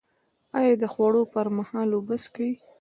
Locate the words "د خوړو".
0.81-1.21